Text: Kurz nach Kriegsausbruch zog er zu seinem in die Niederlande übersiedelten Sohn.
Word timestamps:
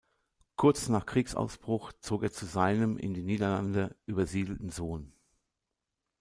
Kurz 0.55 0.89
nach 0.89 1.05
Kriegsausbruch 1.05 1.93
zog 1.99 2.23
er 2.23 2.31
zu 2.31 2.47
seinem 2.47 2.97
in 2.97 3.13
die 3.13 3.21
Niederlande 3.21 3.95
übersiedelten 4.07 4.71
Sohn. 4.71 5.13